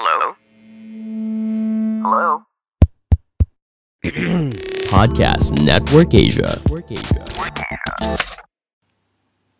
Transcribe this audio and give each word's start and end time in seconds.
Hello? 0.00 0.32
Hello? 2.00 2.28
Podcast 4.88 5.60
Network 5.60 6.16
Asia. 6.16 6.56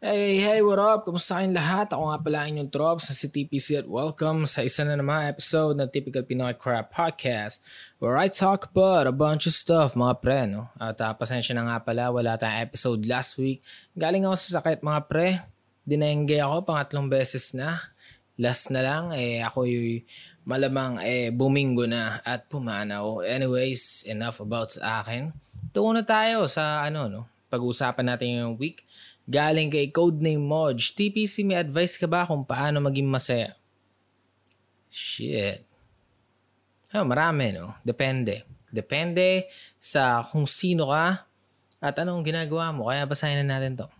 Hey, 0.00 0.40
hey, 0.40 0.64
what 0.64 0.80
up? 0.80 1.04
Kumusta 1.04 1.44
kayong 1.44 1.52
lahat? 1.52 1.92
Ako 1.92 2.08
nga 2.08 2.18
pala 2.24 2.38
ang 2.40 2.56
inyong 2.56 2.72
Trops 2.72 3.12
sa 3.12 3.14
CTPC 3.20 3.84
at 3.84 3.86
welcome 3.92 4.48
sa 4.48 4.64
isa 4.64 4.80
na 4.88 4.96
naman 4.96 5.28
episode 5.28 5.76
ng 5.76 5.92
Typical 5.92 6.24
Pinoy 6.24 6.56
Crap 6.56 6.88
Podcast 6.88 7.60
where 8.00 8.16
I 8.16 8.32
talk 8.32 8.72
about 8.72 9.04
a 9.04 9.12
bunch 9.12 9.44
of 9.44 9.52
stuff, 9.52 9.92
mga 9.92 10.24
pre, 10.24 10.48
no? 10.48 10.72
At 10.80 11.04
uh, 11.04 11.12
pasensya 11.20 11.52
na 11.52 11.68
nga 11.68 11.84
pala, 11.84 12.08
wala 12.08 12.40
tayong 12.40 12.64
episode 12.64 13.04
last 13.04 13.36
week. 13.36 13.60
Galing 13.92 14.24
ako 14.24 14.40
sa 14.40 14.64
sakit, 14.64 14.80
mga 14.80 15.00
pre. 15.04 15.44
Dinengge 15.84 16.40
ako 16.40 16.64
pangatlong 16.64 17.12
beses 17.12 17.52
na. 17.52 17.76
Last 18.40 18.72
na 18.72 18.80
lang, 18.80 19.12
eh, 19.12 19.44
ako 19.44 19.68
yung 19.68 20.00
malamang 20.48 20.96
eh, 21.04 21.28
bumingo 21.28 21.84
na 21.84 22.24
at 22.24 22.48
pumanaw. 22.48 23.20
Anyways, 23.20 24.08
enough 24.08 24.40
about 24.40 24.72
sa 24.72 25.04
akin. 25.04 25.36
Tuon 25.76 26.00
na 26.00 26.04
tayo 26.08 26.48
sa 26.48 26.80
ano, 26.80 27.04
no? 27.12 27.28
Pag-usapan 27.52 28.16
natin 28.16 28.40
yung 28.40 28.54
week. 28.56 28.88
Galing 29.28 29.68
kay 29.68 29.92
Codename 29.92 30.40
Modge. 30.40 30.96
TPC, 30.96 31.44
may 31.44 31.60
advice 31.60 32.00
ka 32.00 32.08
ba 32.08 32.24
kung 32.24 32.40
paano 32.42 32.80
maging 32.80 33.12
masaya? 33.12 33.52
Shit. 34.88 35.62
Oh, 36.96 37.04
marami, 37.04 37.54
no? 37.54 37.76
Depende. 37.84 38.48
Depende 38.72 39.52
sa 39.76 40.24
kung 40.24 40.48
sino 40.48 40.88
ka 40.88 41.28
at 41.78 41.94
anong 42.00 42.24
ginagawa 42.24 42.72
mo. 42.72 42.88
Kaya 42.88 43.04
basahin 43.04 43.44
na 43.44 43.58
natin 43.58 43.84
to. 43.84 43.99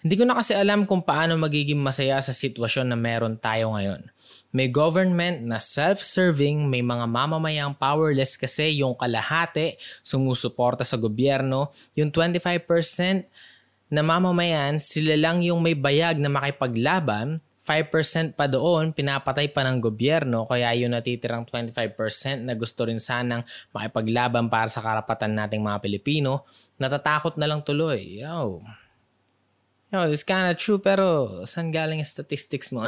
Hindi 0.00 0.14
ko 0.18 0.24
na 0.28 0.38
kasi 0.38 0.52
alam 0.56 0.84
kung 0.84 1.04
paano 1.04 1.36
magiging 1.36 1.80
masaya 1.80 2.20
sa 2.20 2.32
sitwasyon 2.32 2.92
na 2.92 2.98
meron 2.98 3.36
tayo 3.36 3.74
ngayon. 3.74 4.06
May 4.54 4.70
government 4.70 5.42
na 5.42 5.58
self-serving, 5.58 6.70
may 6.70 6.78
mga 6.78 7.10
mamamayang 7.10 7.74
powerless 7.74 8.38
kasi 8.38 8.78
yung 8.78 8.94
kalahati 8.94 9.74
sumusuporta 9.98 10.86
sa 10.86 10.94
gobyerno, 10.94 11.74
yung 11.98 12.14
25% 12.14 13.26
na 13.90 14.00
mamamayan, 14.06 14.78
sila 14.78 15.18
lang 15.18 15.42
yung 15.42 15.58
may 15.58 15.74
bayag 15.74 16.22
na 16.22 16.30
makipaglaban, 16.30 17.42
5% 17.64 18.36
pa 18.36 18.44
doon, 18.44 18.92
pinapatay 18.92 19.48
pa 19.48 19.64
ng 19.64 19.80
gobyerno, 19.80 20.44
kaya 20.44 20.70
yung 20.76 20.92
natitirang 20.92 21.48
25% 21.48 22.44
na 22.44 22.52
gusto 22.52 22.84
rin 22.84 23.00
sanang 23.00 23.40
makipaglaban 23.72 24.52
para 24.52 24.68
sa 24.68 24.84
karapatan 24.84 25.32
nating 25.32 25.64
mga 25.64 25.80
Pilipino, 25.80 26.44
natatakot 26.76 27.40
na 27.40 27.48
lang 27.48 27.64
tuloy. 27.64 28.20
Yo. 28.20 28.60
Yo, 29.94 30.10
this 30.10 30.26
kind 30.26 30.50
of 30.50 30.58
true, 30.58 30.82
pero 30.82 31.30
saan 31.46 31.70
galing 31.70 32.02
statistics 32.02 32.74
mo? 32.74 32.82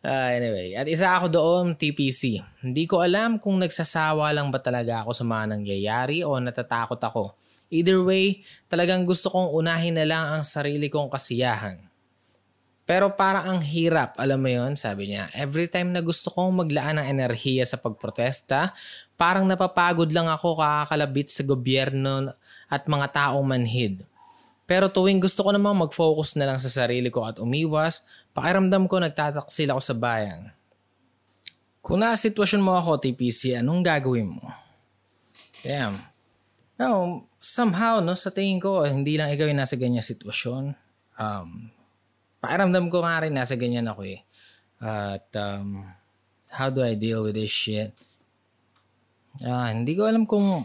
Uh, 0.00 0.28
anyway, 0.40 0.72
at 0.72 0.88
isa 0.88 1.12
ako 1.12 1.28
doon, 1.28 1.76
TPC. 1.76 2.40
Hindi 2.64 2.88
ko 2.88 3.04
alam 3.04 3.36
kung 3.36 3.60
nagsasawa 3.60 4.32
lang 4.32 4.48
ba 4.48 4.64
talaga 4.64 5.04
ako 5.04 5.12
sa 5.12 5.28
mga 5.28 5.44
nangyayari 5.60 6.24
o 6.24 6.40
natatakot 6.40 6.96
ako. 7.04 7.36
Either 7.68 8.00
way, 8.00 8.40
talagang 8.64 9.04
gusto 9.04 9.28
kong 9.28 9.52
unahin 9.60 9.92
na 9.92 10.08
lang 10.08 10.24
ang 10.40 10.40
sarili 10.40 10.88
kong 10.88 11.12
kasiyahan. 11.12 11.76
Pero 12.88 13.12
para 13.12 13.44
ang 13.44 13.60
hirap, 13.60 14.16
alam 14.16 14.40
mo 14.40 14.48
yon 14.48 14.72
sabi 14.72 15.12
niya. 15.12 15.28
Every 15.36 15.68
time 15.68 15.92
na 15.92 16.00
gusto 16.00 16.32
kong 16.32 16.64
maglaan 16.64 16.96
ng 16.96 17.12
enerhiya 17.12 17.68
sa 17.68 17.76
pagprotesta, 17.76 18.72
parang 19.20 19.44
napapagod 19.44 20.08
lang 20.08 20.32
ako 20.32 20.56
kakakalabit 20.64 21.28
sa 21.28 21.44
gobyerno 21.44 22.32
at 22.72 22.88
mga 22.88 23.06
taong 23.12 23.44
manhid. 23.44 24.00
Pero 24.64 24.88
tuwing 24.88 25.20
gusto 25.20 25.44
ko 25.44 25.52
namang 25.52 25.76
mag-focus 25.88 26.40
na 26.40 26.48
lang 26.48 26.58
sa 26.60 26.72
sarili 26.72 27.12
ko 27.12 27.24
at 27.28 27.36
umiwas, 27.36 28.08
pakiramdam 28.32 28.88
ko 28.88 28.96
nagtataksil 28.96 29.68
ako 29.68 29.80
sa 29.84 29.94
bayan. 29.96 30.48
Kung 31.84 32.00
nasa 32.00 32.32
sitwasyon 32.32 32.64
mo 32.64 32.80
ako, 32.80 32.96
TPC, 32.96 33.60
anong 33.60 33.84
gagawin 33.84 34.40
mo? 34.40 34.48
Damn. 35.60 36.00
No, 36.80 37.20
somehow, 37.36 38.00
no, 38.00 38.16
sa 38.16 38.32
tingin 38.32 38.56
ko, 38.56 38.88
hindi 38.88 39.20
lang 39.20 39.28
ikaw 39.28 39.44
yung 39.44 39.60
nasa 39.60 39.76
ganyan 39.76 40.00
sitwasyon. 40.00 40.72
Um, 41.20 41.68
pakiramdam 42.40 42.88
ko 42.88 43.04
nga 43.04 43.20
rin 43.20 43.36
nasa 43.36 43.60
ganyan 43.60 43.84
ako 43.84 44.00
eh. 44.08 44.24
At 44.80 45.28
um, 45.36 45.84
how 46.48 46.72
do 46.72 46.80
I 46.80 46.96
deal 46.96 47.20
with 47.20 47.36
this 47.36 47.52
shit? 47.52 47.92
Uh, 49.44 49.68
hindi 49.68 49.92
ko 49.92 50.08
alam 50.08 50.24
kung 50.24 50.64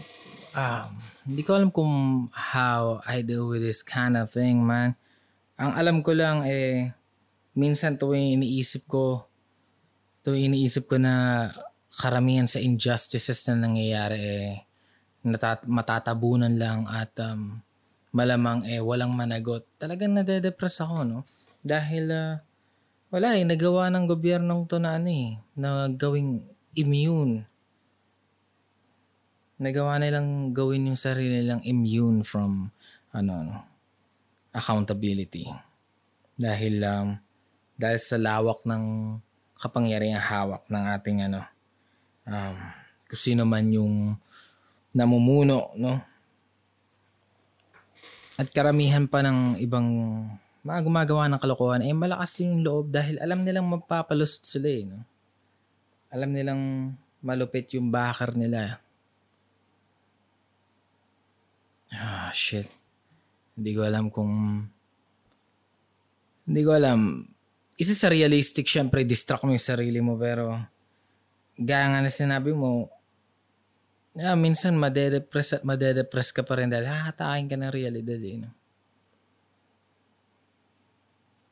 um, 0.59 0.91
hindi 1.29 1.41
ko 1.45 1.55
alam 1.55 1.71
kung 1.71 2.27
how 2.33 2.99
I 3.07 3.23
deal 3.23 3.47
with 3.47 3.63
this 3.63 3.81
kind 3.81 4.19
of 4.19 4.31
thing, 4.31 4.59
man. 4.59 4.99
Ang 5.59 5.71
alam 5.75 5.97
ko 6.03 6.11
lang 6.15 6.43
eh, 6.47 6.91
minsan 7.55 7.95
tuwing 7.99 8.39
iniisip 8.39 8.87
ko, 8.87 9.27
tuwing 10.23 10.51
iniisip 10.51 10.87
ko 10.87 10.99
na 10.99 11.47
karamihan 11.99 12.47
sa 12.47 12.63
injustices 12.63 13.43
na 13.49 13.67
nangyayari 13.67 14.19
eh, 14.19 14.53
natat- 15.27 15.67
matatabunan 15.67 16.55
lang 16.55 16.87
at 16.87 17.11
um, 17.19 17.59
malamang 18.15 18.63
eh 18.65 18.79
walang 18.79 19.11
managot. 19.11 19.67
Talagang 19.75 20.15
nade-depress 20.15 20.81
ako, 20.83 21.03
no? 21.03 21.19
Dahil 21.59 22.07
uh, 22.09 22.39
wala 23.11 23.35
eh, 23.35 23.43
nagawa 23.43 23.91
ng 23.91 24.05
gobyernong 24.07 24.63
to 24.69 24.79
na 24.79 24.95
ano 24.95 25.11
eh, 25.11 25.35
na 25.59 25.91
gawing 25.91 26.41
immune 26.77 27.49
nagawa 29.59 29.99
nilang 29.99 30.55
gawin 30.55 30.87
yung 30.87 30.99
sarili 30.99 31.43
nilang 31.43 31.59
immune 31.67 32.23
from 32.23 32.71
ano, 33.11 33.59
accountability. 34.55 35.51
Dahil 36.39 36.79
um, 36.87 37.19
dahil 37.75 37.99
sa 37.99 38.15
lawak 38.15 38.63
ng 38.63 38.83
kapangyarihang 39.59 40.23
hawak 40.23 40.63
ng 40.71 40.83
ating 40.95 41.27
ano 41.27 41.43
um, 42.23 42.57
kung 43.11 43.19
sino 43.19 43.43
man 43.43 43.67
yung 43.67 44.15
namumuno, 44.95 45.75
no? 45.75 45.99
At 48.39 48.47
karamihan 48.55 49.03
pa 49.03 49.19
ng 49.19 49.59
ibang 49.59 49.87
mga 50.63 50.79
gumagawa 50.87 51.27
ng 51.27 51.39
kalokohan 51.43 51.83
ay 51.83 51.91
eh, 51.91 51.95
malakas 51.95 52.39
yung 52.39 52.63
loob 52.63 52.87
dahil 52.87 53.19
alam 53.19 53.43
nilang 53.43 53.67
mapapalusot 53.67 54.47
sila 54.47 54.71
eh, 54.71 54.87
no? 54.87 55.03
Alam 56.07 56.31
nilang 56.31 56.61
malupit 57.19 57.75
yung 57.75 57.91
bakar 57.91 58.31
nila 58.31 58.79
Ah, 61.93 62.29
shit. 62.33 62.69
Hindi 63.57 63.71
ko 63.75 63.81
alam 63.83 64.13
kung... 64.13 64.31
Hindi 66.49 66.61
ko 66.65 66.71
alam. 66.73 67.25
Isa 67.77 67.93
sa 67.93 68.09
realistic, 68.09 68.65
syempre, 68.65 69.05
distract 69.05 69.45
mo 69.45 69.53
yung 69.53 69.61
sarili 69.61 70.01
mo, 70.01 70.17
pero 70.17 70.53
gaya 71.59 71.91
nga 71.91 71.99
na 71.99 72.11
sinabi 72.11 72.55
mo, 72.55 72.87
yeah, 74.15 74.35
minsan 74.35 74.79
madedepress 74.79 75.59
at 75.59 75.63
madedepress 75.67 76.31
ka 76.31 76.41
pa 76.41 76.57
rin 76.59 76.71
dahil 76.71 76.87
hahatakin 76.87 77.47
ka 77.51 77.55
ng 77.59 77.73
realidad 77.73 78.19
eh. 78.19 78.37
No? 78.41 78.49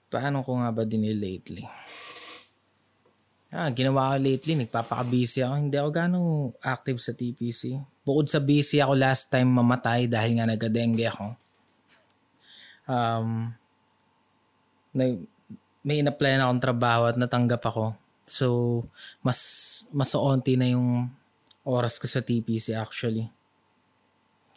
Paano 0.08 0.44
ko 0.44 0.56
nga 0.64 0.72
ba 0.72 0.88
din 0.88 1.04
lately? 1.12 1.68
Ah, 3.48 3.72
ginawa 3.72 4.12
ko 4.12 4.16
lately, 4.20 4.60
nagpapaka-busy 4.60 5.40
ako. 5.40 5.56
Hindi 5.56 5.78
ako 5.80 5.90
gano'ng 5.96 6.32
active 6.60 7.00
sa 7.00 7.16
TPC. 7.16 7.80
Bukod 8.04 8.28
sa 8.28 8.44
busy 8.44 8.84
ako 8.84 8.94
last 9.00 9.32
time 9.32 9.48
mamatay 9.48 10.04
dahil 10.12 10.36
nga 10.36 10.46
nagka-dengue 10.52 11.08
ako. 11.08 11.28
Um, 12.88 13.56
may, 14.92 15.16
may 15.80 16.04
in-apply 16.04 16.36
na 16.36 16.52
akong 16.52 16.64
trabaho 16.64 17.08
at 17.08 17.16
natanggap 17.16 17.64
ako. 17.64 17.96
So, 18.28 18.48
mas 19.24 19.40
mas 19.96 20.12
onti 20.12 20.60
na 20.60 20.76
yung 20.76 21.08
oras 21.64 21.96
ko 21.96 22.12
sa 22.12 22.20
TPC 22.20 22.76
actually. 22.76 23.32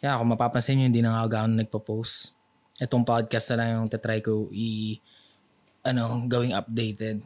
Kaya 0.03 0.19
kung 0.19 0.35
mapapansin 0.35 0.75
nyo, 0.75 0.91
hindi 0.91 0.99
na 0.99 1.15
nga 1.15 1.31
ako 1.31 1.47
nagpo-post. 1.47 2.35
Itong 2.83 3.07
podcast 3.07 3.53
na 3.53 3.55
lang 3.63 3.67
yung 3.79 3.87
tatry 3.87 4.19
ko 4.19 4.51
i 4.51 4.99
ano, 5.87 6.27
gawing 6.27 6.51
updated. 6.51 7.23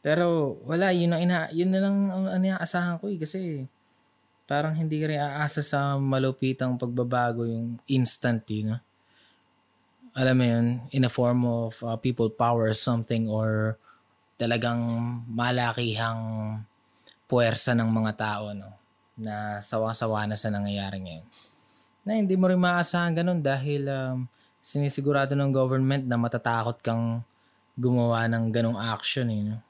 Pero 0.00 0.56
wala, 0.64 0.96
yun, 0.96 1.12
ang 1.12 1.20
ina, 1.20 1.38
yun 1.52 1.68
na 1.68 1.80
lang 1.84 1.96
ang 2.08 2.40
inaasahan 2.40 2.96
ko 2.96 3.12
eh. 3.12 3.20
Kasi 3.20 3.68
parang 4.48 4.72
hindi 4.72 4.96
ka 4.98 5.06
rin 5.06 5.20
aasa 5.20 5.60
sa 5.60 6.00
malupitang 6.00 6.80
pagbabago 6.80 7.44
yung 7.44 7.76
instant, 7.86 8.42
you 8.48 8.66
know? 8.66 8.80
Alam 10.16 10.36
mo 10.42 10.44
yun, 10.44 10.66
in 10.90 11.06
a 11.06 11.12
form 11.12 11.46
of 11.46 11.78
uh, 11.86 11.94
people 11.94 12.26
power 12.26 12.66
or 12.66 12.74
something 12.74 13.30
or 13.30 13.78
talagang 14.34 14.82
malakihang 15.30 16.18
puwersa 17.30 17.78
ng 17.78 17.86
mga 17.86 18.12
tao, 18.18 18.50
no? 18.50 18.74
Na 19.14 19.62
sawa-sawa 19.62 20.26
na 20.26 20.34
sa 20.34 20.50
nangyayari 20.50 20.98
ngayon. 20.98 21.26
Na 22.02 22.18
hindi 22.18 22.34
mo 22.34 22.50
rin 22.50 22.58
maasahan 22.58 23.14
ganun 23.14 23.38
dahil 23.38 23.86
um, 23.86 24.26
sinisigurado 24.64 25.38
ng 25.38 25.54
government 25.54 26.08
na 26.08 26.18
matatakot 26.18 26.80
kang 26.82 27.22
gumawa 27.78 28.26
ng 28.26 28.50
ganong 28.50 28.80
action, 28.80 29.30
you 29.30 29.44
know? 29.54 29.62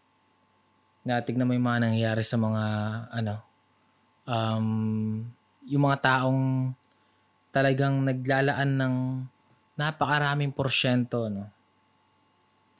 Natignan 1.06 1.48
mo 1.48 1.52
yung 1.56 1.68
mga 1.68 1.82
nangyayari 1.88 2.22
sa 2.24 2.36
mga 2.36 2.64
ano 3.08 3.34
um, 4.28 4.66
yung 5.64 5.82
mga 5.84 5.98
taong 6.00 6.72
talagang 7.50 8.04
naglalaan 8.04 8.70
ng 8.78 8.94
napakaraming 9.74 10.52
porsyento 10.52 11.32
no 11.32 11.48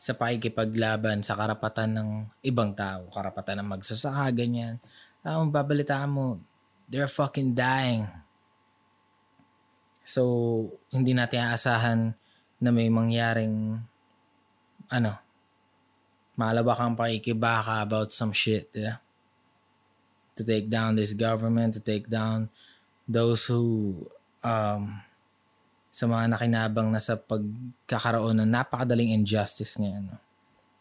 sa 0.01 0.17
pakikipaglaban 0.17 1.21
sa 1.21 1.37
karapatan 1.37 1.93
ng 1.93 2.09
ibang 2.41 2.73
tao, 2.73 3.13
karapatan 3.13 3.61
ng 3.61 3.69
magsasaka, 3.69 4.33
ganyan. 4.33 4.81
Ang 5.21 5.53
babalitaan 5.53 6.09
mo, 6.09 6.41
they're 6.89 7.05
fucking 7.05 7.53
dying. 7.53 8.09
So, 10.01 10.73
hindi 10.89 11.13
natin 11.13 11.53
aasahan 11.53 12.17
na 12.57 12.71
may 12.73 12.89
mangyaring 12.89 13.77
ano, 14.89 15.21
malabak 16.41 16.81
ang 16.81 16.97
pakikibaka 16.97 17.85
about 17.85 18.17
some 18.17 18.33
shit, 18.33 18.73
yeah? 18.73 18.97
To 20.37 20.41
take 20.41 20.73
down 20.73 20.97
this 20.97 21.13
government, 21.13 21.77
to 21.77 21.83
take 21.85 22.09
down 22.09 22.49
those 23.05 23.45
who 23.45 23.93
um, 24.41 24.97
sa 25.93 26.09
mga 26.09 26.33
nakinabang 26.33 26.89
na 26.89 27.03
sa 27.03 27.21
pagkakaroon 27.21 28.41
ng 28.41 28.49
napakadaling 28.49 29.13
injustice 29.13 29.77
ngayon. 29.77 30.09
No? 30.09 30.19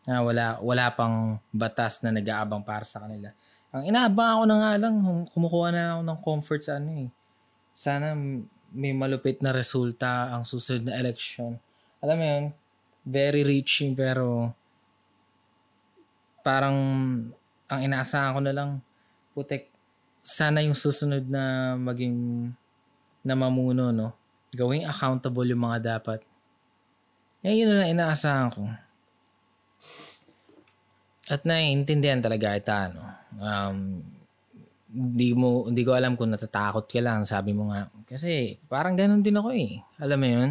Na 0.08 0.24
wala, 0.24 0.46
wala 0.64 0.86
pang 0.96 1.44
batas 1.52 2.00
na 2.06 2.16
nag-aabang 2.16 2.64
para 2.64 2.88
sa 2.88 3.04
kanila. 3.04 3.36
Ang 3.76 3.90
inaabang 3.92 4.40
ako 4.40 4.44
na 4.48 4.56
nga 4.64 4.72
lang, 4.80 4.96
kumukuha 5.34 5.68
na 5.76 5.82
ako 5.98 6.02
ng 6.08 6.20
comfort 6.24 6.62
sa 6.64 6.80
ano 6.80 6.90
eh. 7.06 7.10
Sana 7.76 8.16
may 8.72 8.94
malupit 8.94 9.42
na 9.42 9.52
resulta 9.52 10.30
ang 10.34 10.46
susunod 10.46 10.90
na 10.90 10.98
election. 10.98 11.58
Alam 12.00 12.16
mo 12.16 12.26
yun, 12.26 12.46
very 13.06 13.42
reaching 13.42 13.98
pero 13.98 14.54
parang 16.42 16.78
ang 17.70 17.82
inaasahan 17.86 18.34
ko 18.36 18.42
na 18.42 18.54
lang, 18.54 18.70
putek, 19.38 19.70
sana 20.26 20.62
yung 20.66 20.78
susunod 20.78 21.26
na 21.30 21.76
maging 21.78 22.50
na 23.24 23.34
mamuno, 23.38 23.94
no? 23.94 24.16
Gawing 24.56 24.88
accountable 24.90 25.46
yung 25.46 25.64
mga 25.64 26.00
dapat. 26.00 26.26
Yan 27.46 27.56
yun 27.56 27.70
na 27.70 27.88
inaasahan 27.88 28.50
ko. 28.50 28.66
At 31.30 31.46
naiintindihan 31.46 32.20
talaga 32.26 32.58
ita, 32.58 32.90
no? 32.90 33.06
Um, 33.38 34.02
hindi 34.90 35.38
mo 35.38 35.70
hindi 35.70 35.86
ko 35.86 35.94
alam 35.94 36.18
kung 36.18 36.34
natatakot 36.34 36.90
ka 36.90 36.98
lang 36.98 37.22
sabi 37.22 37.54
mo 37.54 37.70
nga 37.70 37.94
kasi 38.10 38.58
parang 38.66 38.98
ganun 38.98 39.22
din 39.22 39.38
ako 39.38 39.50
eh 39.54 39.86
alam 40.02 40.18
mo 40.18 40.28
yun 40.28 40.50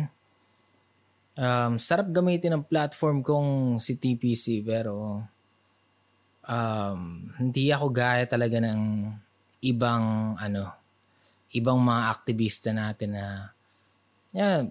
um, 1.34 1.72
sarap 1.74 2.06
gamitin 2.14 2.54
ang 2.54 2.62
platform 2.62 3.26
kong 3.26 3.82
si 3.82 3.98
TPC 3.98 4.62
pero 4.62 5.26
um, 6.48 7.30
hindi 7.36 7.70
ako 7.70 7.86
gaya 7.92 8.24
talaga 8.24 8.58
ng 8.58 9.12
ibang 9.62 10.34
ano 10.40 10.72
ibang 11.52 11.80
mga 11.80 12.02
aktivista 12.12 12.72
natin 12.72 13.16
na 13.16 13.52
yeah, 14.32 14.64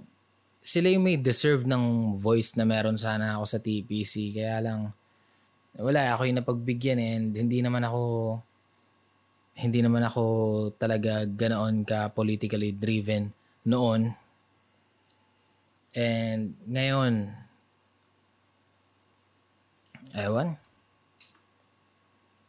sila 0.62 0.92
yung 0.92 1.06
may 1.08 1.18
deserve 1.18 1.64
ng 1.64 2.18
voice 2.20 2.58
na 2.58 2.66
meron 2.66 3.00
sana 3.00 3.38
ako 3.38 3.46
sa 3.46 3.60
TPC 3.62 4.34
kaya 4.36 4.60
lang 4.60 4.92
wala 5.78 6.18
ako 6.18 6.26
yung 6.26 6.42
napagbigyan 6.42 7.00
and 7.00 7.28
hindi 7.38 7.62
naman 7.62 7.86
ako 7.86 8.02
hindi 9.58 9.82
naman 9.82 10.06
ako 10.06 10.24
talaga 10.78 11.26
ganoon 11.26 11.82
ka 11.82 12.14
politically 12.14 12.78
driven 12.78 13.34
noon. 13.66 14.14
And 15.98 16.54
ngayon, 16.70 17.34
ewan, 20.14 20.62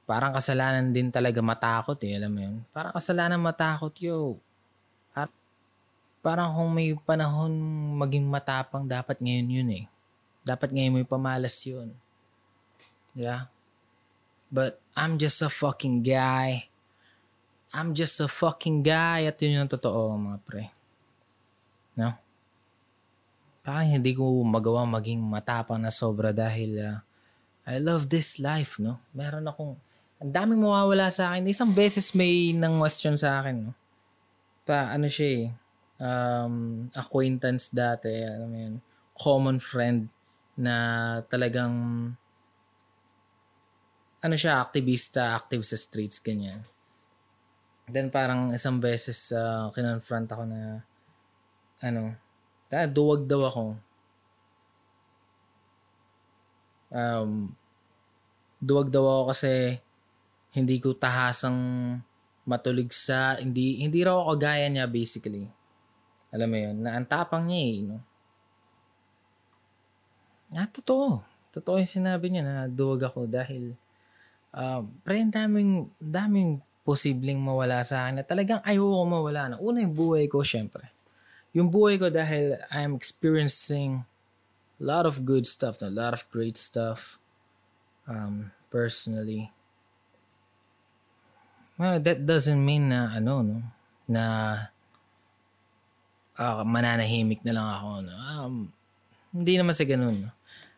parang 0.08 0.32
kasalanan 0.32 0.88
din 0.88 1.12
talaga 1.12 1.44
matakot 1.44 2.00
eh, 2.00 2.16
alam 2.16 2.32
mo 2.32 2.40
yun? 2.40 2.56
Parang 2.72 2.96
kasalanan 2.96 3.36
matakot, 3.36 3.92
yo. 4.00 4.40
At 5.12 5.28
parang 6.24 6.56
kung 6.56 6.72
may 6.72 6.96
panahon 7.04 7.52
maging 8.00 8.24
matapang, 8.24 8.88
dapat 8.88 9.20
ngayon 9.20 9.48
yun 9.52 9.68
eh. 9.68 9.84
Dapat 10.48 10.72
ngayon 10.72 10.92
mo 10.96 10.98
pamalas 11.04 11.60
yun. 11.68 11.92
Yeah? 13.12 13.52
But 14.48 14.80
I'm 14.96 15.20
just 15.20 15.44
a 15.44 15.52
fucking 15.52 16.00
guy 16.00 16.72
I'm 17.68 17.92
just 17.92 18.16
a 18.24 18.28
fucking 18.28 18.80
guy 18.80 19.28
at 19.28 19.36
yun 19.44 19.60
yung 19.60 19.68
totoo 19.68 20.16
mga 20.16 20.38
pre. 20.48 20.64
No? 22.00 22.16
Parang 23.60 23.84
hindi 23.84 24.16
ko 24.16 24.24
magawa 24.40 24.88
maging 24.88 25.20
matapang 25.20 25.76
na 25.76 25.92
sobra 25.92 26.32
dahil 26.32 26.80
uh, 26.80 26.98
I 27.68 27.76
love 27.76 28.08
this 28.08 28.40
life, 28.40 28.80
no? 28.80 29.04
Meron 29.12 29.44
akong, 29.44 29.76
ang 30.18 30.32
daming 30.34 30.62
mawawala 30.62 31.10
sa 31.14 31.30
akin. 31.30 31.46
Isang 31.46 31.70
beses 31.70 32.10
may 32.14 32.50
nang 32.50 32.82
question 32.82 33.14
sa 33.14 33.38
akin, 33.38 33.70
no? 33.70 33.72
Pa, 34.66 34.90
ano 34.90 35.06
siya 35.06 35.28
eh, 35.30 35.44
um, 36.02 36.86
acquaintance 36.92 37.70
dati, 37.70 38.10
alam 38.10 38.48
mo 38.50 38.58
yun, 38.58 38.74
common 39.14 39.58
friend 39.62 40.10
na 40.58 40.74
talagang 41.30 41.74
ano 44.18 44.34
siya, 44.34 44.58
aktivista, 44.58 45.38
active 45.38 45.62
sa 45.62 45.78
streets, 45.78 46.18
ganyan. 46.18 46.66
Then 47.88 48.10
parang 48.10 48.52
isang 48.52 48.82
beses 48.82 49.30
uh, 49.32 49.70
kinonfront 49.72 50.28
ako 50.28 50.44
na 50.44 50.82
ano, 51.78 52.18
ah, 52.74 52.90
duwag 52.90 53.24
daw 53.24 53.46
ako. 53.46 53.64
Um, 56.90 57.54
duwag 58.58 58.90
daw 58.90 59.06
ako 59.06 59.22
kasi 59.32 59.78
hindi 60.58 60.82
ko 60.82 60.92
tahasang 60.98 61.56
matulig 62.48 62.90
sa 62.90 63.38
hindi 63.38 63.78
hindi 63.80 64.02
raw 64.02 64.18
ako 64.26 64.32
gaya 64.34 64.66
niya 64.66 64.90
basically. 64.90 65.46
Alam 66.34 66.48
mo 66.50 66.58
'yun, 66.58 66.76
naantapang 66.82 67.46
niya 67.46 67.62
eh, 67.62 67.76
no. 67.86 67.98
Ah, 70.56 70.64
totoo. 70.64 71.20
Totoo 71.52 71.76
yung 71.76 71.88
sinabi 71.90 72.32
niya 72.32 72.44
na 72.44 72.56
duwag 72.70 73.04
ako 73.04 73.28
dahil 73.28 73.76
um, 74.52 74.88
pre, 75.04 75.20
daming, 75.28 75.88
daming 76.00 76.60
posibleng 76.88 77.36
mawala 77.36 77.84
sa 77.84 78.08
akin 78.08 78.20
na 78.20 78.24
talagang 78.24 78.64
ayoko 78.64 79.04
mawala 79.04 79.42
na. 79.52 79.56
Una 79.60 79.84
yung 79.84 79.92
buhay 79.92 80.24
ko, 80.24 80.40
syempre. 80.40 80.88
Yung 81.52 81.68
buhay 81.68 82.00
ko 82.00 82.08
dahil 82.08 82.56
I'm 82.72 82.96
experiencing 82.96 84.08
a 84.80 84.84
lot 84.84 85.04
of 85.04 85.28
good 85.28 85.44
stuff, 85.44 85.84
a 85.84 85.92
lot 85.92 86.16
of 86.16 86.24
great 86.32 86.56
stuff 86.56 87.20
um, 88.08 88.52
personally. 88.72 89.52
Well, 91.78 92.02
that 92.02 92.26
doesn't 92.26 92.58
mean 92.58 92.90
na 92.90 93.14
ano, 93.14 93.40
no, 93.46 93.62
na 94.10 94.24
uh, 96.34 96.66
mananahimik 96.66 97.46
na 97.46 97.54
lang 97.54 97.68
ako. 97.70 97.88
No? 98.02 98.14
Um, 98.18 98.54
hindi 99.30 99.54
naman 99.54 99.78
sa 99.78 99.86
ganun. 99.86 100.26
No? 100.26 100.30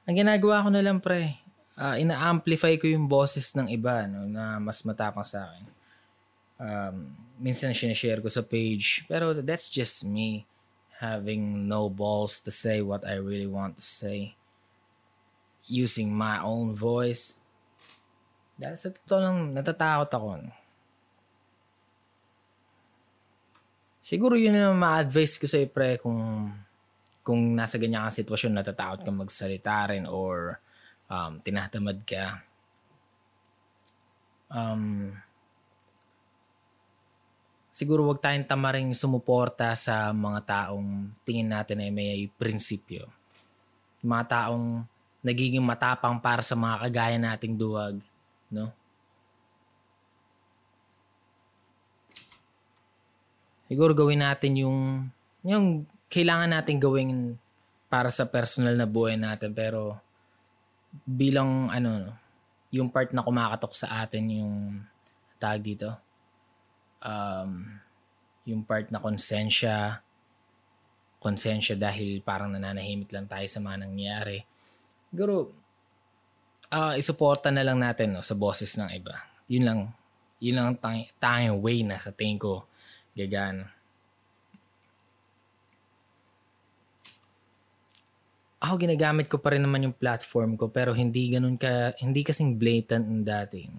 Ang 0.04 0.16
ginagawa 0.20 0.62
ko 0.62 0.68
na 0.68 0.84
lang, 0.84 1.00
pre, 1.00 1.40
uh, 1.80 1.96
ina-amplify 1.96 2.76
ko 2.76 2.84
yung 2.84 3.08
boses 3.08 3.56
ng 3.56 3.72
iba 3.72 4.04
no, 4.04 4.28
na 4.28 4.60
mas 4.60 4.84
matapang 4.84 5.24
sa 5.24 5.48
akin 5.48 5.80
um, 6.60 7.16
minsan 7.40 7.72
sinishare 7.72 8.20
ko 8.20 8.28
sa 8.28 8.44
page. 8.44 9.08
Pero 9.08 9.32
that's 9.40 9.72
just 9.72 10.04
me 10.04 10.44
having 11.00 11.64
no 11.64 11.88
balls 11.88 12.44
to 12.44 12.52
say 12.52 12.84
what 12.84 13.02
I 13.08 13.16
really 13.16 13.48
want 13.48 13.80
to 13.80 13.84
say. 13.84 14.36
Using 15.64 16.12
my 16.12 16.44
own 16.44 16.76
voice. 16.76 17.40
Dahil 18.60 18.76
sa 18.76 18.92
totoo 18.92 19.20
lang, 19.24 19.36
natatakot 19.56 20.10
ako. 20.12 20.28
Siguro 24.00 24.32
yun 24.32 24.56
na 24.56 24.72
ma-advise 24.72 25.36
ko 25.36 25.44
sa 25.44 25.60
pre 25.68 26.00
kung 26.00 26.48
kung 27.20 27.52
nasa 27.52 27.76
ganyan 27.76 28.08
kang 28.08 28.16
sitwasyon, 28.16 28.56
natatakot 28.56 29.04
kang 29.04 29.20
magsalita 29.20 29.92
rin 29.92 30.08
or 30.08 30.56
um, 31.12 31.36
tinatamad 31.44 32.00
ka. 32.08 32.40
Um, 34.50 35.14
siguro 37.70 38.08
wag 38.08 38.24
tayong 38.24 38.48
tamaring 38.48 38.90
sumuporta 38.96 39.76
sa 39.78 40.10
mga 40.10 40.40
taong 40.48 41.12
tingin 41.22 41.52
natin 41.52 41.84
ay 41.84 41.92
may 41.92 42.26
prinsipyo. 42.40 43.06
Mga 44.00 44.24
taong 44.26 44.82
nagiging 45.20 45.62
matapang 45.62 46.16
para 46.18 46.40
sa 46.40 46.56
mga 46.56 46.88
kagaya 46.88 47.18
nating 47.20 47.54
duwag, 47.54 48.00
no? 48.48 48.72
Siguro 53.70 53.94
gawin 53.94 54.26
natin 54.26 54.58
yung 54.58 55.06
yung 55.46 55.86
kailangan 56.10 56.50
natin 56.50 56.82
gawin 56.82 57.38
para 57.86 58.10
sa 58.10 58.26
personal 58.26 58.74
na 58.74 58.84
buhay 58.84 59.14
natin 59.14 59.54
pero 59.54 59.94
bilang 61.06 61.70
ano 61.70 62.10
yung 62.74 62.90
part 62.90 63.14
na 63.14 63.22
kumakatok 63.22 63.72
sa 63.72 64.02
atin 64.02 64.42
yung 64.42 64.54
tag 65.38 65.62
dito 65.62 65.94
um, 67.04 67.80
yung 68.48 68.62
part 68.64 68.88
na 68.88 69.00
konsensya, 69.00 70.00
konsensya 71.20 71.76
dahil 71.76 72.24
parang 72.24 72.52
nananahimik 72.52 73.12
lang 73.12 73.28
tayo 73.28 73.44
sa 73.44 73.60
mga 73.60 73.76
nangyayari. 73.84 74.38
Siguro, 75.12 75.52
uh, 76.72 76.94
isuporta 76.96 77.52
na 77.52 77.64
lang 77.64 77.80
natin 77.80 78.16
no, 78.16 78.24
sa 78.24 78.36
boses 78.36 78.72
ng 78.80 78.88
iba. 78.96 79.16
Yun 79.50 79.64
lang, 79.66 79.80
yun 80.40 80.56
lang 80.56 80.68
tang, 80.80 81.04
tanging 81.20 81.60
way 81.60 81.84
na 81.84 82.00
sa 82.00 82.14
tingin 82.14 82.40
ko 82.40 82.64
gagana. 83.14 83.80
ako 88.60 88.76
ginagamit 88.76 89.26
ko 89.26 89.40
pa 89.40 89.56
rin 89.56 89.64
naman 89.64 89.88
yung 89.88 89.96
platform 89.96 90.60
ko 90.60 90.68
pero 90.68 90.92
hindi 90.92 91.32
ganun 91.32 91.56
ka 91.56 91.96
hindi 91.96 92.20
kasing 92.20 92.60
blatant 92.60 93.08
ng 93.08 93.24
dating. 93.24 93.72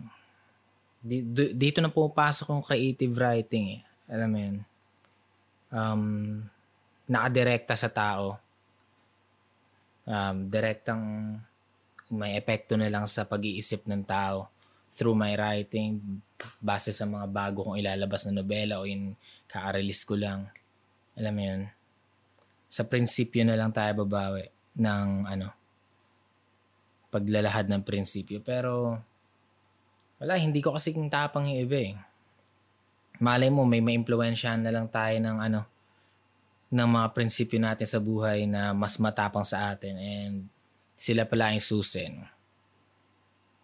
Dito 1.53 1.77
na 1.81 1.93
pumapasok 1.93 2.49
yung 2.49 2.65
creative 2.65 3.13
writing 3.13 3.77
eh. 3.77 3.81
Alam 4.09 4.29
mo 4.29 4.37
yun. 4.41 4.57
Um, 5.71 6.03
nakadirekta 7.05 7.77
sa 7.77 7.93
tao. 7.93 8.41
Um, 10.09 10.49
direktang 10.49 11.01
may 12.11 12.35
epekto 12.35 12.73
na 12.73 12.89
lang 12.89 13.05
sa 13.05 13.23
pag-iisip 13.23 13.85
ng 13.85 14.01
tao 14.03 14.49
through 14.91 15.15
my 15.15 15.37
writing 15.37 16.19
base 16.61 16.93
sa 16.93 17.09
mga 17.09 17.25
bago 17.29 17.65
kong 17.65 17.81
ilalabas 17.81 18.27
na 18.27 18.37
nobela 18.41 18.79
o 18.79 18.85
yung 18.85 19.17
ka-release 19.49 20.03
ko 20.05 20.15
lang. 20.15 20.47
Alam 21.17 21.33
mo 21.33 21.41
yun? 21.41 21.61
Sa 22.71 22.87
prinsipyo 22.87 23.43
na 23.43 23.57
lang 23.57 23.73
tayo 23.75 24.05
babawi 24.05 24.47
ng 24.77 25.27
ano 25.27 25.47
paglalahad 27.11 27.67
ng 27.67 27.83
prinsipyo. 27.83 28.39
Pero 28.39 28.95
wala, 30.21 30.39
hindi 30.39 30.63
ko 30.63 30.71
kasi 30.71 30.95
tapang 31.11 31.51
yung 31.51 31.59
iba 31.67 31.77
eh. 31.81 31.93
Malay 33.19 33.51
mo, 33.51 33.67
may 33.67 33.83
maimpluwensyahan 33.83 34.63
na 34.63 34.71
lang 34.71 34.87
tayo 34.87 35.19
ng 35.19 35.37
ano, 35.43 35.61
ng 36.71 36.89
mga 36.89 37.07
prinsipyo 37.11 37.59
natin 37.59 37.85
sa 37.89 37.99
buhay 37.99 38.47
na 38.47 38.71
mas 38.71 38.95
matapang 38.95 39.43
sa 39.43 39.75
atin 39.75 39.99
and 39.99 40.35
sila 40.95 41.27
pala 41.27 41.51
yung 41.51 41.61
susi. 41.61 42.07
No? 42.07 42.23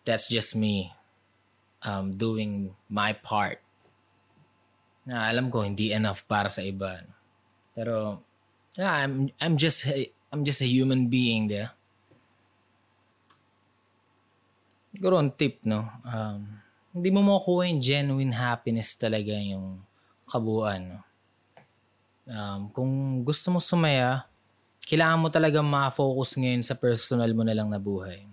That's 0.04 0.28
just 0.28 0.60
me 0.60 0.97
um, 1.84 2.14
doing 2.16 2.74
my 2.90 3.14
part. 3.14 3.62
Na 5.08 5.30
alam 5.30 5.52
ko 5.52 5.64
hindi 5.64 5.94
enough 5.94 6.26
para 6.26 6.50
sa 6.50 6.64
iba. 6.64 7.04
Pero 7.78 8.22
yeah, 8.78 9.04
I'm 9.04 9.30
I'm 9.42 9.56
just 9.56 9.86
I'm 10.32 10.44
just 10.44 10.62
a 10.62 10.70
human 10.70 11.08
being 11.08 11.48
there. 11.48 11.72
Siguro 14.98 15.22
tip, 15.38 15.62
no? 15.62 15.86
Um, 16.04 16.58
hindi 16.90 17.14
mo 17.14 17.22
makukuha 17.22 17.70
yung 17.70 17.82
genuine 17.84 18.34
happiness 18.34 18.98
talaga 18.98 19.38
yung 19.38 19.86
kabuuan, 20.26 20.98
no? 20.98 21.00
Um, 22.28 22.68
kung 22.76 22.92
gusto 23.24 23.54
mo 23.54 23.64
sumaya, 23.64 24.28
kailangan 24.84 25.22
mo 25.22 25.28
talaga 25.32 25.64
ma-focus 25.64 26.36
ngayon 26.36 26.64
sa 26.66 26.76
personal 26.76 27.32
mo 27.32 27.46
na 27.48 27.56
lang 27.56 27.72
na 27.72 27.80
buhay. 27.80 28.28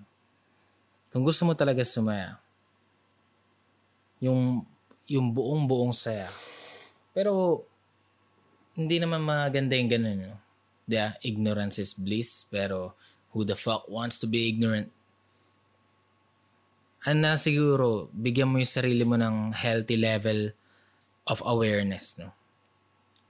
Kung 1.14 1.22
gusto 1.22 1.46
mo 1.46 1.54
talaga 1.54 1.86
sumaya, 1.86 2.42
yung 4.24 4.64
yung 5.04 5.36
buong-buong 5.36 5.92
saya. 5.92 6.28
Pero 7.12 7.62
hindi 8.74 8.96
naman 8.98 9.20
maganda 9.20 9.76
yung 9.76 9.92
ganun. 9.92 10.20
No? 10.32 10.44
yeah, 10.86 11.16
ignorance 11.24 11.80
is 11.80 11.96
bliss, 11.96 12.44
pero 12.48 12.94
who 13.32 13.44
the 13.44 13.56
fuck 13.56 13.88
wants 13.88 14.20
to 14.20 14.26
be 14.28 14.48
ignorant? 14.48 14.92
Ano 17.04 17.36
siguro, 17.36 18.08
bigyan 18.16 18.48
mo 18.48 18.56
yung 18.56 18.68
sarili 18.68 19.04
mo 19.04 19.16
ng 19.20 19.52
healthy 19.52 19.96
level 20.00 20.56
of 21.28 21.44
awareness, 21.44 22.16
no? 22.16 22.32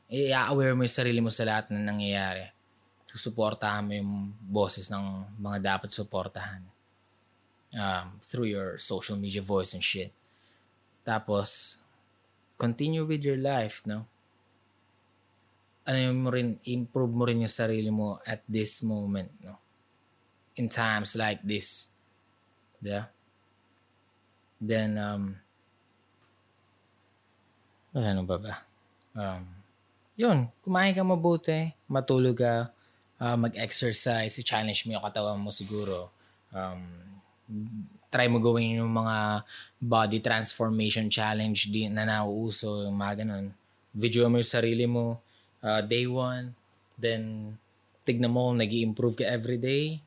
I-aware 0.06 0.78
mo 0.78 0.86
yung 0.86 0.94
sarili 0.94 1.18
mo 1.18 1.30
sa 1.30 1.42
lahat 1.42 1.74
na 1.74 1.82
nangyayari. 1.82 2.46
Susuportahan 3.10 3.82
mo 3.82 3.92
yung 3.98 4.12
boses 4.38 4.86
ng 4.90 5.26
mga 5.42 5.58
dapat 5.74 5.90
suportahan. 5.90 6.62
Um, 7.74 8.22
through 8.22 8.46
your 8.46 8.78
social 8.78 9.18
media 9.18 9.42
voice 9.42 9.74
and 9.74 9.82
shit. 9.82 10.14
Tapos, 11.04 11.80
continue 12.56 13.04
with 13.04 13.23
your 13.23 13.38
life, 13.38 13.84
no? 13.84 14.08
ano 15.84 16.00
mo 16.16 16.28
rin, 16.32 16.56
improve 16.64 17.12
mo 17.12 17.28
rin 17.28 17.44
yung 17.44 17.52
sarili 17.52 17.92
mo 17.92 18.16
at 18.25 18.40
this 18.49 18.80
moment, 18.80 19.28
no? 19.44 19.61
In 20.56 20.73
times 20.73 21.12
like 21.12 21.44
this. 21.44 21.92
Yeah? 22.80 23.12
Then, 24.56 24.96
um, 24.96 25.37
ano 27.92 28.23
ba 28.25 28.37
ba? 28.40 28.54
Um, 29.12 29.44
yun, 30.16 30.49
kumain 30.64 30.96
ka 30.96 31.04
mabuti, 31.04 31.76
matulog 31.84 32.40
ka, 32.40 32.73
uh, 33.20 33.37
mag-exercise, 33.37 34.40
i-challenge 34.40 34.88
mo 34.88 34.96
yung 34.96 35.04
katawan 35.04 35.37
mo 35.37 35.52
siguro. 35.52 36.08
Um, 36.49 36.80
try 38.14 38.30
mo 38.30 38.38
gawin 38.38 38.78
yung 38.78 38.94
mga 38.94 39.42
body 39.83 40.23
transformation 40.23 41.11
challenge 41.11 41.66
di, 41.66 41.90
na 41.90 42.06
nauuso, 42.06 42.87
yung 42.87 42.94
mga 42.94 43.26
ganun. 43.26 43.50
Video 43.90 44.30
mo 44.30 44.38
yung 44.38 44.47
sarili 44.47 44.87
mo, 44.87 45.18
uh, 45.66 45.83
day 45.83 46.06
one, 46.06 46.54
then 46.94 47.50
tignan 48.06 48.30
mo 48.30 48.54
nag 48.54 48.71
improve 48.71 49.18
ka 49.18 49.26
every 49.26 49.59
day, 49.59 49.99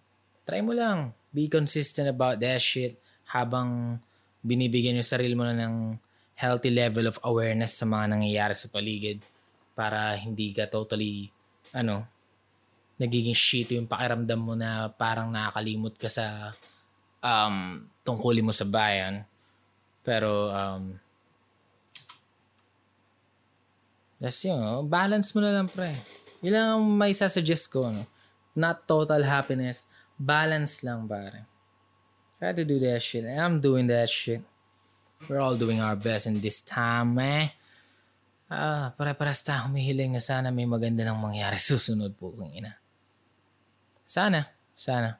try 0.47 0.63
mo 0.63 0.71
lang. 0.71 1.11
Be 1.35 1.51
consistent 1.51 2.07
about 2.07 2.39
that 2.39 2.63
shit 2.63 2.95
habang 3.27 3.99
binibigyan 4.39 4.95
yung 4.95 5.03
sarili 5.03 5.35
mo 5.35 5.43
na 5.43 5.67
ng 5.67 5.99
healthy 6.39 6.71
level 6.71 7.11
of 7.11 7.19
awareness 7.27 7.75
sa 7.75 7.83
mga 7.83 8.15
nangyayari 8.15 8.55
sa 8.55 8.71
paligid 8.71 9.19
para 9.75 10.15
hindi 10.15 10.55
ka 10.55 10.71
totally, 10.71 11.27
ano, 11.75 12.07
nagiging 12.95 13.35
shit 13.35 13.75
yung 13.75 13.85
pakiramdam 13.85 14.39
mo 14.39 14.55
na 14.55 14.87
parang 14.95 15.27
nakakalimot 15.27 15.99
ka 15.99 16.07
sa 16.07 16.55
um, 17.21 17.85
tungkulin 18.05 18.45
mo 18.45 18.53
sa 18.53 18.65
bayan. 18.67 19.25
Pero, 20.01 20.51
um, 20.51 20.95
That's 24.17 24.41
yun, 24.41 24.57
no? 24.57 24.81
balance 24.81 25.29
mo 25.37 25.45
na 25.45 25.53
lang 25.53 25.69
pre. 25.69 25.93
Yun 26.41 26.53
lang 26.53 26.67
ang 26.73 26.85
may 26.97 27.13
sasuggest 27.13 27.69
ko. 27.69 27.93
No? 27.93 28.03
Not 28.57 28.89
total 28.89 29.21
happiness. 29.21 29.85
Balance 30.17 30.81
lang 30.81 31.05
pare. 31.05 31.45
Try 32.41 32.53
to 32.53 32.65
do 32.65 32.81
that 32.81 33.01
shit. 33.01 33.25
And 33.25 33.37
I'm 33.37 33.57
doing 33.61 33.85
that 33.93 34.09
shit. 34.09 34.41
We're 35.29 35.41
all 35.41 35.57
doing 35.57 35.81
our 35.81 35.97
best 35.97 36.25
in 36.25 36.41
this 36.41 36.61
time, 36.61 37.17
eh. 37.21 37.53
Ah, 38.47 38.93
pare-paras 38.95 39.43
tayo 39.43 39.67
humihiling 39.69 40.15
na 40.15 40.21
sana 40.23 40.53
may 40.53 40.63
maganda 40.63 41.03
nang 41.03 41.19
mangyari 41.19 41.57
susunod 41.61 42.15
po 42.17 42.33
kung 42.33 42.53
ina. 42.53 42.77
Sana, 44.07 44.49
sana. 44.73 45.19